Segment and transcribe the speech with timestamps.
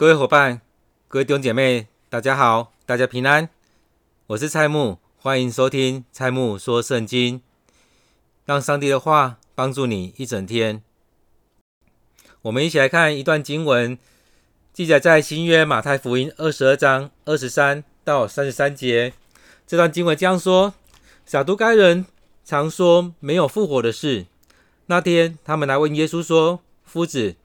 [0.00, 0.62] 各位伙伴，
[1.08, 3.50] 各位弟兄姐妹，大家好，大家平安。
[4.28, 7.42] 我是蔡牧，欢迎收听蔡牧说圣经，
[8.46, 10.82] 让上帝的话帮助你一整天。
[12.40, 13.98] 我们一起来看一段经文，
[14.72, 19.12] 记载在新约马太福音二十二章二十三到三十三节。
[19.66, 20.72] 这段经文这样说：
[21.26, 22.06] 撒都该人
[22.42, 24.24] 常说没有复活的事。
[24.86, 27.36] 那天，他们来问耶稣说：“夫子，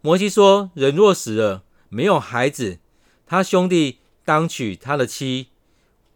[0.00, 2.78] 摩西说，人若死了，没有孩子，
[3.26, 5.48] 他兄弟当娶他的妻，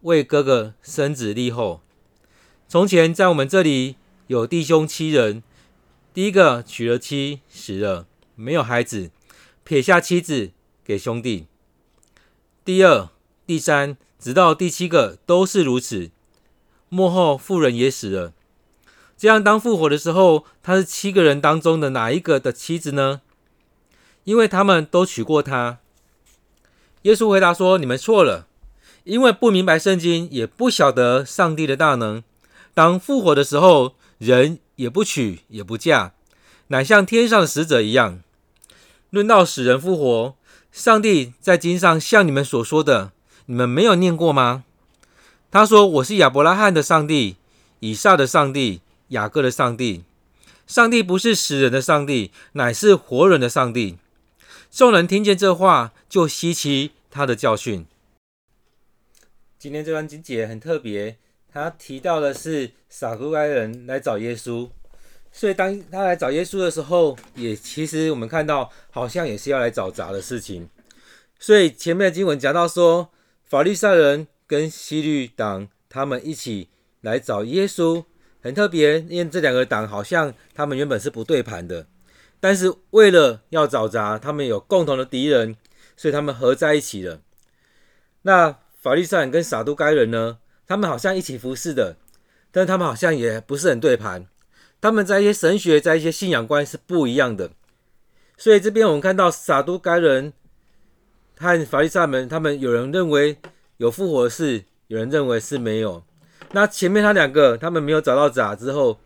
[0.01, 1.81] 为哥哥生子立后。
[2.67, 3.95] 从前在我们这里
[4.25, 5.43] 有弟兄七人，
[6.15, 9.11] 第一个娶了妻，死了，没有孩子，
[9.63, 10.49] 撇下妻子
[10.83, 11.45] 给兄弟。
[12.65, 13.09] 第二、
[13.45, 16.09] 第三，直到第七个都是如此。
[16.89, 18.33] 幕后妇人也死了。
[19.15, 23.21] 这样当复活的时候，他是七个人当中的哪一个的妻子呢？”
[24.27, 25.77] 因为他们都娶过她。
[27.03, 28.45] 耶稣回答说：“你们错了，
[29.05, 32.21] 因为不明白圣经，也不晓得上帝的大能。
[32.73, 36.11] 当复活的时候，人也不娶也不嫁，
[36.67, 38.19] 乃像天上的使者一样。
[39.11, 40.35] 论到死人复活，
[40.73, 43.13] 上帝在经上向你们所说的，
[43.45, 44.65] 你们没有念过吗？
[45.49, 47.37] 他说：‘我是亚伯拉罕的上帝，
[47.79, 50.03] 以撒的上帝，雅各的上帝。’
[50.67, 53.95] 上帝不是死人的上帝，乃是活人的上帝。”
[54.69, 57.85] 众人听见这话，就希奇他的教训。
[59.57, 61.17] 今天这段经节很特别，
[61.51, 64.69] 他提到的是撒都该人来找耶稣，
[65.31, 70.69] 所以当他来找耶稣的时候，也其实我们看到好像也是要来找杂的事情。
[71.39, 73.09] 所以前面的经文讲到说，
[73.45, 76.69] 法利赛人跟西律党他们一起
[77.01, 78.05] 来找耶稣，
[78.41, 81.87] 很特别，因为这两个党好像他们原本是不对盘的。
[82.39, 85.55] 但是为了要找茬，他们有共同的敌人，
[85.95, 87.21] 所以他们合在一起了。
[88.21, 90.37] 那法利赛人跟撒都该人呢？
[90.67, 91.95] 他们好像一起服侍的，
[92.51, 94.27] 但他们好像也不是很对盘。
[94.79, 97.51] 他们在一些神学，在一些信仰观是不一样的。
[98.37, 100.33] 所以这边我们看到撒都该人
[101.37, 103.37] 和法利赛人，他们有人认为
[103.77, 106.03] 有复活的事，有人认为是没有。
[106.51, 108.99] 那前面他两个，他们没有找到茬之后，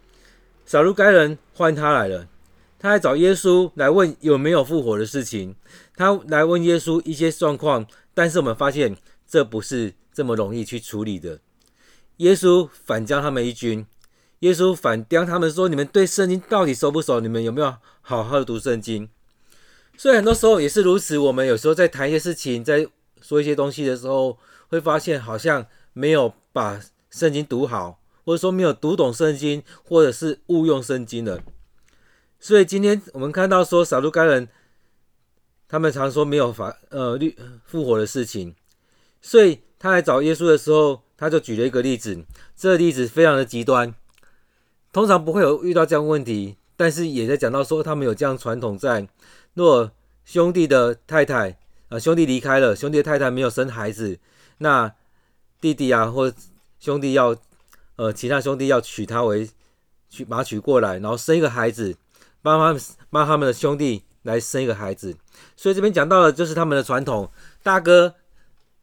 [0.66, 2.28] 撒都该人换他来了。
[2.82, 5.56] 他来找耶稣来问有没有复活的事情，
[5.96, 8.98] 他来问耶稣一些状况，但是我们发现
[9.28, 11.40] 这不是这么容易去处理的。
[12.18, 13.86] 耶稣反将他们一军，
[14.40, 17.20] 耶稣反将他们说：“你们对圣经到底熟不熟？
[17.20, 19.08] 你们有没有好好的读圣经？”
[19.96, 21.20] 所以很多时候也是如此。
[21.20, 22.88] 我们有时候在谈一些事情，在
[23.22, 24.40] 说一些东西的时候，
[24.70, 26.82] 会发现好像没有把
[27.12, 31.44] 圣经读好，或者说没有读懂圣经，或者是误用圣经了。
[32.44, 34.50] 所以今天我们看到说，撒都该人，
[35.68, 37.38] 他们常说没有法呃律
[37.68, 38.56] 复活的事情，
[39.22, 42.26] 所以他来找耶稣的时候，他就举了一个例子，
[42.58, 43.94] 这个例子非常的极端，
[44.92, 49.08] 通常不会有遇到这样问题，但是也在讲到说他们有这样传统在，
[49.54, 49.92] 若
[50.26, 51.58] 兄弟的太太啊、
[51.90, 54.18] 呃、兄弟离开了，兄弟的太太没有生孩子，
[54.58, 54.92] 那
[55.62, 56.34] 弟弟啊或
[56.80, 57.38] 兄弟要
[57.98, 59.48] 呃其他兄弟要娶她为
[60.10, 61.96] 娶把她娶过来，然后生一个孩子。
[62.42, 65.16] 帮他们帮他们的兄弟来生一个孩子，
[65.56, 67.32] 所以这边讲到的就是他们的传统，
[67.64, 68.16] 大哥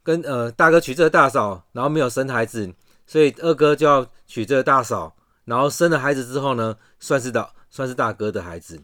[0.03, 2.73] 跟呃大哥娶这个大嫂，然后没有生孩子，
[3.05, 5.15] 所以二哥就要娶这个大嫂，
[5.45, 8.81] 然后生了孩子之后呢，算是大算是大哥的孩子。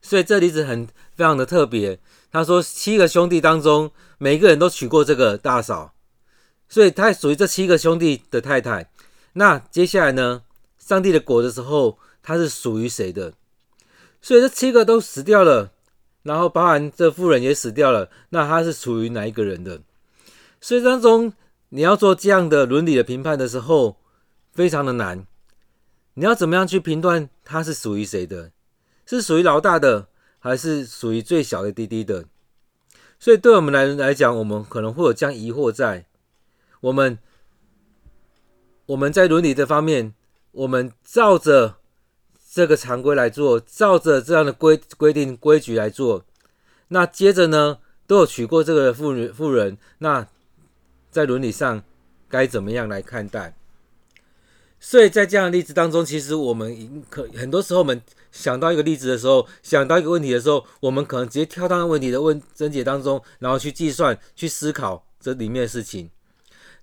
[0.00, 1.98] 所以这例子很非常的特别，
[2.30, 5.94] 他说七个兄弟当中，每个人都娶过这个大嫂，
[6.68, 8.90] 所以他属于这七个兄弟的太太。
[9.34, 10.42] 那接下来呢，
[10.78, 11.98] 上帝的果的时候。
[12.26, 13.34] 他是属于谁的？
[14.20, 15.70] 所以这七个都死掉了，
[16.24, 18.10] 然后包含这妇人也死掉了。
[18.30, 19.80] 那他是属于哪一个人的？
[20.60, 21.32] 所以当中
[21.68, 23.98] 你要做这样的伦理的评判的时候，
[24.52, 25.24] 非常的难。
[26.14, 28.50] 你要怎么样去评断他是属于谁的？
[29.06, 30.08] 是属于老大的，
[30.40, 32.24] 还是属于最小的弟弟的？
[33.20, 36.06] 所以对我们来来讲，我们可能会有这样疑惑在
[36.80, 37.20] 我们
[38.86, 40.12] 我们在伦理这方面，
[40.50, 41.76] 我们照着。
[42.56, 46.24] 这个常规来做，照着这样的规规定规矩来做。
[46.88, 50.26] 那接着呢，都有娶过这个妇人妇人，那
[51.10, 51.84] 在伦理上
[52.30, 53.54] 该怎么样来看待？
[54.80, 58.00] 所以在这样的例子当中，其实我们可很多时候，我们
[58.32, 66.08] 想到一个例子的时候，想到一个问题的时候，我们可能直接跳到问题的问症结当中，然后去计算、去思考这里面的事情。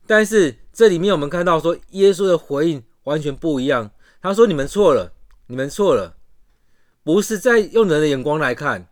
[0.05, 3.89] 但是这里面我们看到说，耶稣的回应完全不一样。
[4.21, 5.11] 他说：“你们错了。”
[5.53, 6.15] 你们错了，
[7.03, 8.87] 不是在用人的眼光来看，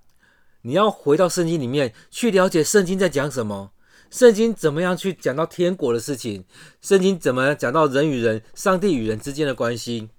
[0.61, 3.71] 你要回到圣经里面去了解圣经在讲什么，
[4.11, 6.45] 圣经怎么样去讲到天国的事情，
[6.79, 10.09] 圣经怎么讲到人与人、上帝与人之间的关系。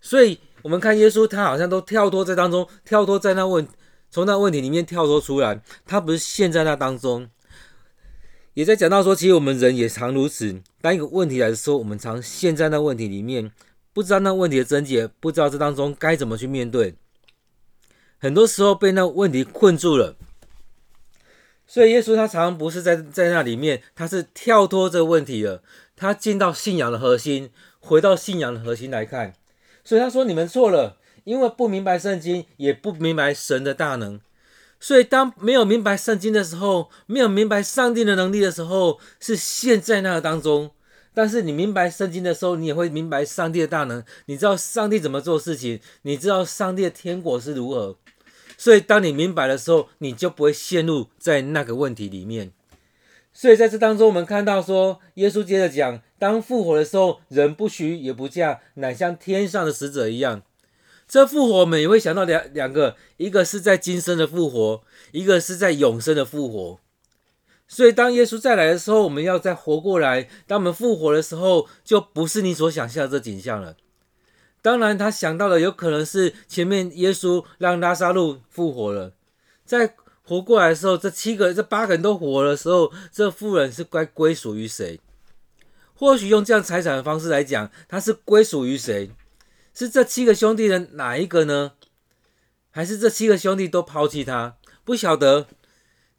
[0.00, 3.68] 所以，我们看耶稣，他好像都跳脱在当中，跳脱在那问，
[4.10, 7.28] 从那问题里面跳脱出来，他不是陷在那当中。
[8.54, 10.62] 也在讲到说，其实我们人也常如此。
[10.80, 13.52] 当一个问题来的时候，我们常陷在那问题里面，
[13.98, 16.94] 不知道那问题的症结，不知道这当中该怎么去面对。
[18.20, 20.14] 很多时候被那问题困住了。
[21.66, 25.64] 所以耶稣他常常不是在在那里面，他是跳脱这个问题了，
[25.96, 27.50] 他进到信仰的核心，
[27.80, 29.34] 回到信仰的核心来看。
[29.82, 34.20] 所以他说：“你们错了，因为不明白圣经，也不明白神的大能。”
[34.78, 40.70] 所以，当没有明白圣经的时候，没有明白上帝的能力的时候，是陷在那个当中。
[41.18, 44.04] 但是，你明白圣经的时候，你也会明白上帝的大能。
[44.26, 47.96] 你知道上帝怎么做事情，你知道上帝的天国是如何。
[48.56, 52.52] 所以，当你明白的时候，你就不会陷入在那个问题里面。
[53.32, 60.42] 所以，在这当中，我们看到说，耶稣接着讲：当复活的时候，人不许也不嫁，乃像天上的使者一样。
[61.08, 66.78] 这复活，我们也会想到两两个，一个是在今生的复活，一个是在永生的复活。
[67.70, 70.26] 所以，当耶稣再来的时候，我们要再活过来。
[70.46, 73.76] 当我们复活的时候，就不是你所想象的这景象了。
[74.62, 79.12] 当然，他想到的有可能是前面耶稣让拉撒路复活了，
[79.66, 84.98] 在活过来的时候，这七个、这八个人都活的时候，这妇人是该归属于谁？
[85.94, 89.10] 或许用这样财产的方式来讲，他是归属于谁？
[89.74, 91.72] 是这七个兄弟的哪一个呢？
[92.70, 94.56] 还是这七个兄弟都抛弃他？
[94.84, 95.46] 不晓得。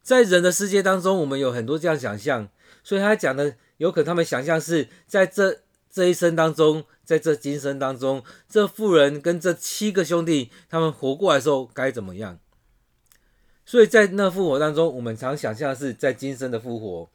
[0.09, 2.50] 在人的世界当中，我们有很多这样想象，
[2.83, 12.39] 所以他讲的有可能他们想象是在这这一生当中，在这今生当中，这富人跟这七个兄弟他们活过来的时候该怎么样？
[13.67, 17.07] 所以在那复活当中，我们常想象的是在今生的复活。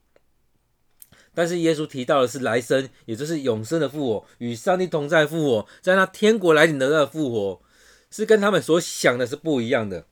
[1.34, 7.60] 但是耶稣提到的是来生，也就是永生的复活，与上帝同在复活，在那天国来临的那复活，
[8.08, 10.06] 是跟他们所想的是不一样的。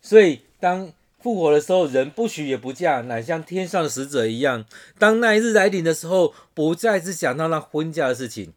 [0.00, 4.64] 所以当复活的时候，人不许也不嫁，乃像天上的使者一样。
[4.98, 8.52] 当那一日来临的时候，不再是讲到那婚嫁的事情。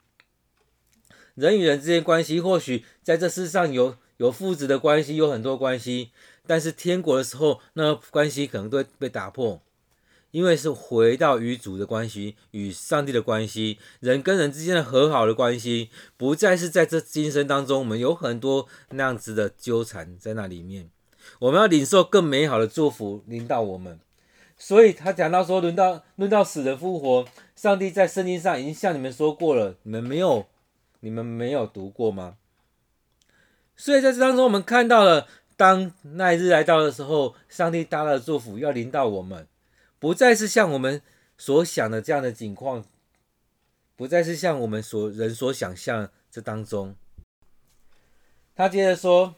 [1.36, 6.12] 人与人之间关系，或许在这世上有有父子的关系，有很多关系，
[6.46, 9.62] 但是天国的时候，那关系可能都会被打破。
[10.30, 20.90] 因为是回到与主的关系，与上帝的关系，人跟人之间的和好的关系，不再是在这今生当中，我们有很多那样子的纠缠在那里面。
[21.42, 24.00] 我们要领受更美好的祝福临到我们。
[24.58, 30.46] 所以他讲到说，轮到轮到死人复活，上帝在圣经上已经向你们说过了，你们没有，
[31.00, 32.38] 你们没有读过吗？
[33.76, 35.28] 所以在这当中，我们看到了，
[35.58, 39.48] 当那一日来到的时候，上帝大大的祝福要临到我们。
[39.98, 41.02] 不再是像我们
[41.40, 42.86] 所想的这样的景况，
[43.96, 46.96] 不再是像我们所人所想象这当中。
[48.56, 49.34] 他接着说，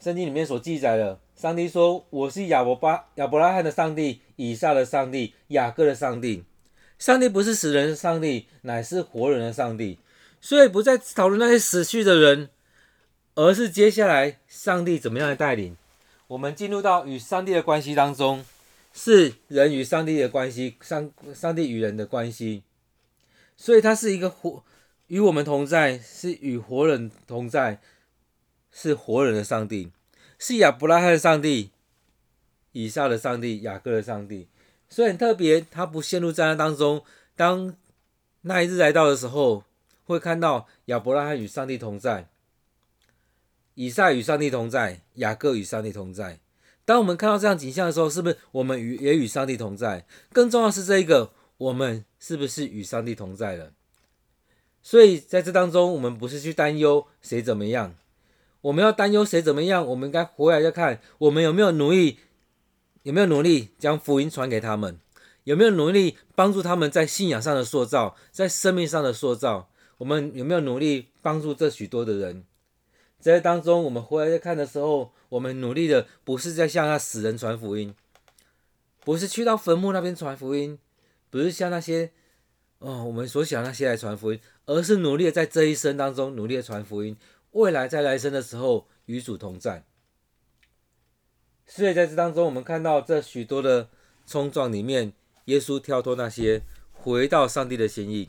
[0.00, 6.44] 圣经里面所记载的，上帝说：“我是亚伯巴亚伯拉罕的上帝，以撒的上帝，雅各的上帝。”
[6.98, 9.98] 上帝不是死人的上帝，乃是活人的上帝。
[10.40, 12.48] 所以不再讨论那些死去的人，
[13.34, 15.76] 而是接下来上帝怎么样的带领，
[16.28, 18.44] 我们进入到与上帝的关系当中。
[18.98, 22.62] 是人与上帝的关系，上上帝与人的关系，
[23.54, 24.64] 所以他是一个活
[25.08, 27.78] 与我们同在，是与活人同在，
[28.72, 29.90] 是活人的上帝，
[30.38, 31.70] 是亚伯拉罕的上帝，
[32.72, 34.48] 以撒的上帝，雅各的上帝，
[34.88, 37.02] 所以很特别，他不陷入灾难当中。
[37.34, 37.74] 当
[38.42, 39.64] 那一日来到的时候，
[40.04, 42.28] 会看到亚伯拉罕与上帝同在，
[43.74, 46.38] 以撒与上帝同在，雅各与上帝同在。
[46.84, 50.06] 当我们看到这样景象的时候，是不是我们与也与上帝同在？
[50.32, 53.72] 更重要是这一个，我们是不是与上帝同在了？
[54.82, 57.96] 所以在这当中，我们不是去担忧谁怎么样，
[58.62, 62.18] 我们要担忧谁怎么样，我们该回来再看，我们有没有努力，
[63.02, 64.98] 有没有努力将福音传给他们，
[65.44, 72.44] 有没有努力帮助他们在信仰上的塑造，在生命上的塑造，我们有没有努力帮助这许多的人？
[73.18, 77.94] 在当中，我们回来再看的时候，我们努力的不是在向那死人传福音，
[79.04, 80.78] 不是去到坟墓那边传福音，
[81.30, 82.10] 不是像那些
[82.78, 87.16] 哦我们所想那些来传福音，而是努力的在这一生当中努力的传福音，
[87.56, 89.82] 未来在来生的时候与主同在。
[91.66, 93.88] 所以在这当中，我们看到这许多的
[94.26, 95.14] 冲撞里面，
[95.46, 98.28] 耶稣跳脱那些，回到上帝的心意。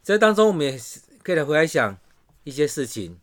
[0.00, 0.80] 在当中，我们也
[1.24, 1.98] 可以来回来想
[2.44, 3.18] 一些事情。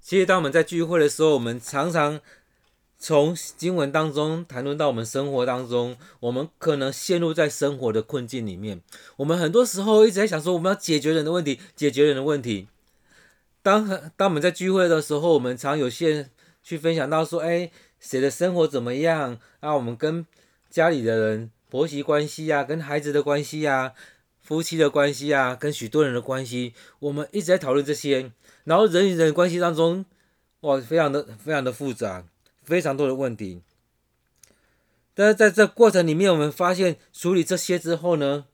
[0.00, 2.20] 其实，当我们在聚会的时候，我们常常
[2.98, 8.82] 从经文当中谈论到我们生活当中，我们可能陷入在生活的困境里面。
[9.18, 12.68] 我们很多时候一直在想说，我们要解决人的问题，解决人的问题。
[13.62, 16.30] 当当我们在聚会的时候，我们常有些人
[16.62, 19.74] 去分享到说，哎，谁的生活怎么样啊？
[19.74, 20.26] 我们跟
[20.70, 23.92] 家里的人、婆媳关系啊，跟孩子的关系啊，
[24.42, 28.32] 夫妻的关系啊，跟许多人的关系，我们一直在讨论这些。
[28.64, 30.04] 然后人与人关系当中，
[30.60, 32.24] 哇，非常的非常的复杂，
[32.62, 33.62] 非常多的问题。
[35.12, 38.46] 但是在这过程里面，我们发现处理这些之后呢，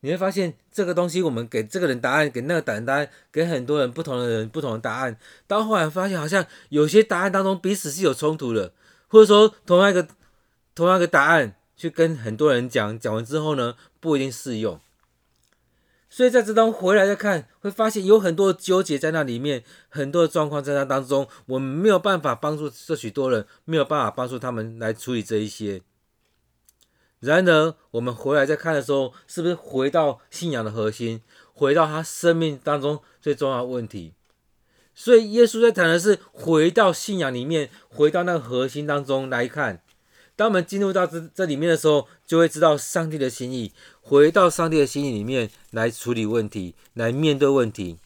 [0.00, 5.18] 你会发现这个东西，我们给这个人答案，给那个人答案，给很多人不同的人不同的答案。
[5.46, 8.72] 到后来发现，好像有些答案当中彼此是有冲突的，
[9.08, 10.06] 或者说同样一个
[10.74, 14.80] 同样一个答案去跟很多人讲，讲完之后呢，不一定适用。
[16.10, 25.82] 所以在这当回来再看，会发现有很多纠结在那里面，很多的状况在那当中，我们没有办法帮助这许多人，没有办法帮助他们来处理这一些。
[27.20, 31.20] 然而，我们回来再看的时候，是不是回到信仰的核心，
[31.52, 34.14] 回到他生命当中最重要的问题？
[34.94, 39.82] 所以，耶稣在谈的是回到信仰里面，回到那个核心当中来看。
[40.36, 43.72] 当我们进入到这这里面的时候，就会知道上帝的心意。
[44.00, 47.98] 回到上帝的心意里面来处理问题，来面对问题，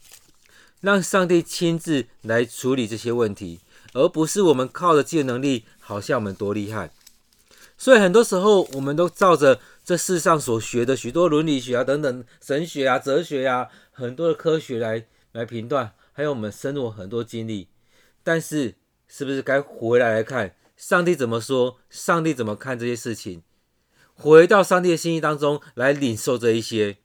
[0.81, 3.61] 让上帝亲自来处理这些问题，
[3.92, 6.90] 而不是我们靠着自己的能力，好像我们多厉害。
[7.82, 17.66] 所以很多时候，我们都照着这世上所学的许多伦理学啊、等等神学啊、哲学啊，很多的科学来来评断，还有我们生活很多经历。
[18.22, 18.76] 但是，
[19.08, 20.54] 是不是该回来来看？
[20.76, 21.78] 上帝怎么说？
[21.90, 23.42] 上帝怎么看这些事情？
[24.14, 26.98] 回到上帝的心意当中来领受这一些。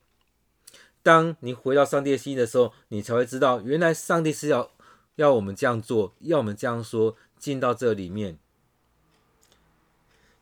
[1.02, 4.70] 当你回到上帝的心意的时候，你才会知道，原来上帝是要
[5.16, 8.38] 要我们这样做，要我们这样说，进到这里面。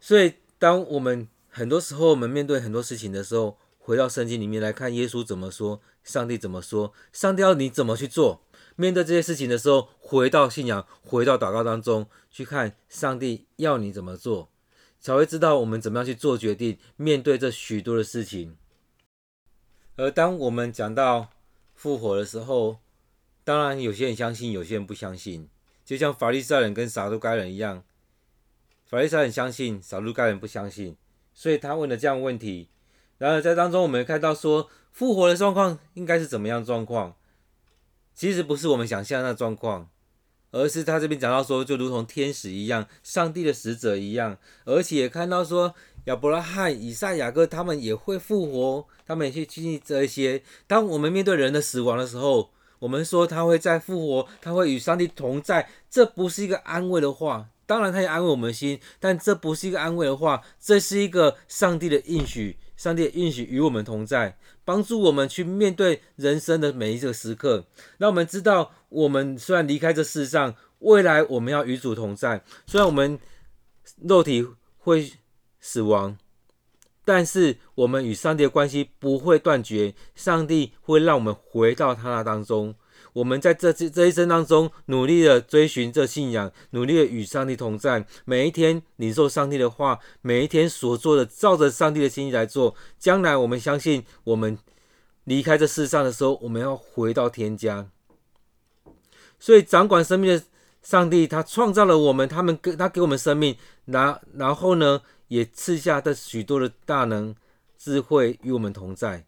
[0.05, 8.43] 所以，当我们很多时候我们面对很多事情的时候，回到圣经里面来看，耶稣怎么说，上帝怎么说，上帝要你怎么去做。
[8.75, 14.51] 面对这些事情的时候，回到信仰，回到祷告当中去看上帝要你怎么做，
[14.99, 18.55] 才会知道我们怎么样去做决定，面对这许多的事情。
[19.95, 21.31] 而当我们讲到
[21.73, 22.77] 复活的时候，
[23.43, 25.49] 当然有些人相信，有些人不相信，
[25.83, 27.83] 就像法利赛人跟撒都该人一样，
[28.95, 30.95] 法利赛人相信，撒都该人不相信，
[31.33, 32.69] 所以他问了这样问题。
[33.17, 37.13] 然而在当中，我们看到说复活的状况应该是怎么样状况？
[38.13, 39.89] 其实不是我们想象的那状况，
[40.51, 45.75] 而是他这边讲到说，就如同天使一样，上帝的使者一样，而且也看到说
[46.05, 50.41] 亚伯拉罕、以撒、雅各他们也会复活，他们也去经历这一些。
[50.67, 57.49] 当我们面对人的死亡的时候，我们说他会再复活，他会与上帝同在，这不是一个安慰的话。
[57.65, 62.57] 当然，他也安慰我们的心，但这不是一个安慰的话，这是一个上帝的应许。
[62.77, 67.65] 上帝的应许与我们同在，帮助我们去面对人生的每一个时刻。
[67.97, 72.43] 让我们知道，我们虽然离开这世上，未来我们要与主同在。
[72.67, 73.17] 虽然我们
[74.01, 74.45] 肉体
[74.77, 75.13] 会
[75.61, 76.17] 死亡，
[77.05, 79.95] 但是我们与上帝的关系不会断绝。
[80.13, 82.75] 上帝会让我们回到他那当中。
[83.15, 92.75] 我们在这这这一生当中，努力的追寻这信仰，努力的与上帝同在，每一天领受上帝的话，每一天所做的，照着上帝的心意来做。
[92.99, 94.57] 将来我们相信，我们
[95.23, 97.87] 离开这世上的时候，我们要回到天家。
[99.39, 100.43] 所以掌管生命的
[100.83, 103.55] 上帝，他创造了我们，他们给他给我们生命，
[103.85, 107.33] 然然后呢，也赐下的许多的大能、
[107.77, 109.25] 智慧与我们同在。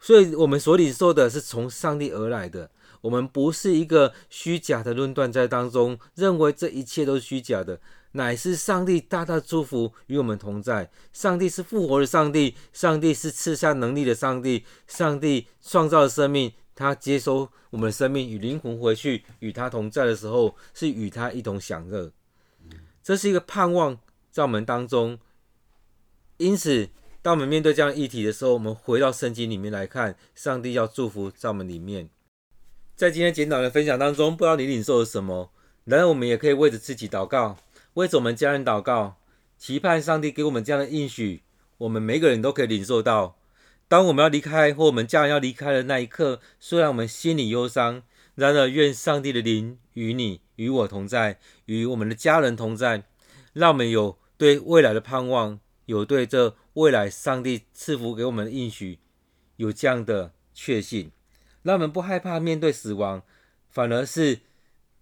[0.00, 2.70] 所以，我们所领受的是从上帝而来的。
[3.02, 7.80] 我们不是一个虚假的论断在当中，认为这一切都是虚假的，
[8.12, 10.90] 乃是上帝大大祝福与我们同在。
[11.12, 22.12] 上帝是复活的上帝，上帝是赐下能力的上帝，上帝创造了生命，他接收我们的生命与灵魂回去与他同在的时候，是与他一同享乐。
[23.02, 23.98] 这是一个盼望
[24.30, 25.18] 在我们当中。
[26.36, 26.88] 因此，
[27.22, 32.10] 当我们面对这样议题的时候，我们回到圣经里面来看，上帝要祝福在我们里面。
[33.00, 35.50] 在今天简短的分享当中，不知道你领受了什么？
[35.86, 37.56] 然而，我们也可以为着自己祷告，
[37.94, 39.16] 为着我们家人祷告，
[39.56, 41.42] 期盼上帝给我们这样的应许。
[41.78, 43.38] 我们每个人都可以领受到。
[43.88, 48.02] 当我们要离开，或我们家人要离开的那一刻，虽然我们心里忧伤，
[48.34, 53.04] 然而愿上帝的灵与你、与我同在，与我们的家人同在，
[53.54, 58.98] 让我们有对未来的盼望，有对这未来上帝赐福给我们的应许，
[59.56, 61.10] 有这样的确信。
[61.62, 63.22] 让我们不害怕面对死亡，
[63.68, 64.40] 反而是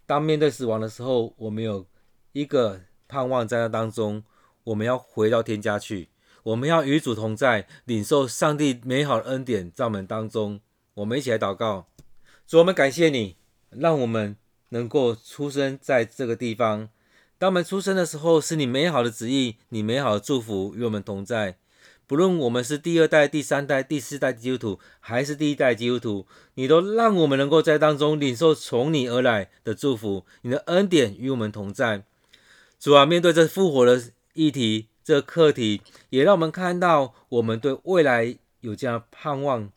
[0.07, 1.87] 当面对死亡的时候，我们有
[2.33, 4.25] 一个盼望在那当中，
[4.65, 6.09] 我们要回到天家去，
[6.43, 10.61] 我们要与主同在，领受上帝美好的恩典在我们当中。
[10.95, 11.87] 我们一起来祷告，
[12.47, 13.37] 主，我们感谢你，
[13.71, 14.37] 让我们
[14.71, 16.89] 能够出生在这个地方。
[17.39, 21.57] 当我们出生的时候，是你美好的旨意，你美好的祝福与我们同在。
[22.09, 32.05] 不论我们是第二代、第三代、第四代基督徒，还是第一代基督徒，你都让我们能够在当中领受从你而来的祝福，你的恩典与我们同在。
[32.81, 39.71] 主啊，面对这复活的议题，这个课题，也让我们看到我们对未来有这样盼望。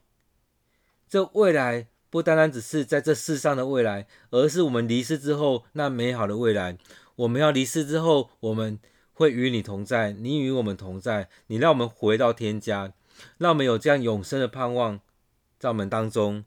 [1.09, 6.77] 这未来不单单只是在这世上的未来，而是我们离世之后那美好的未来。
[7.17, 8.79] 我们要离世之后，我们。
[9.21, 12.91] 会与你同在，你与我们同在，你让我们回到天家，
[13.37, 14.99] 让我们有这样永生的盼望
[15.59, 16.43] 在我们当中。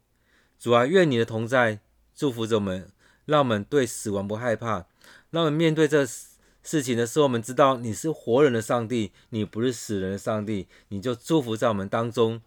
[0.59, 1.79] 主啊，愿你的同在
[2.17, 2.89] 祝福着我们，
[3.27, 4.87] 让我们对死亡不害怕。
[5.31, 12.43] 让我们面对这事情的时候，我们知道你是活人的上帝，你不是死人的上帝，你就祝福在我们当中。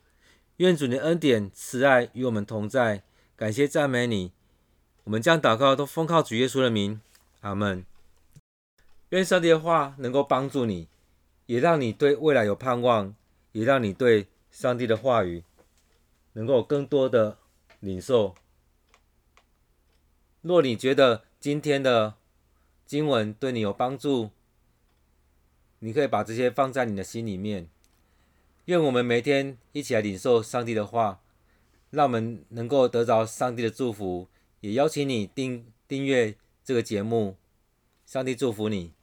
[0.57, 3.03] 愿主的恩典慈爱与我们同在，
[3.37, 4.33] 感谢赞美你。
[5.05, 6.99] 我们将祷告都奉靠主耶稣的名，
[7.39, 7.85] 阿门。
[9.09, 10.87] 愿上帝的话能够帮助你，
[11.45, 13.15] 也让你对未来有盼望，
[13.53, 15.43] 也让你对上帝的话语
[16.33, 17.37] 能够更多的
[17.79, 18.35] 领受。
[20.41, 22.15] 若你觉得今天的
[22.85, 24.31] 经文对你有帮助，
[25.79, 27.69] 你可以把这些放在你的心里面。
[28.65, 31.21] 愿我们每天一起来领受上帝的话，
[31.91, 34.27] 让我们能够得着上帝的祝福。
[34.59, 36.35] 也邀请你订订阅
[36.65, 37.37] 这个节目。
[38.05, 38.96] 上帝祝福你。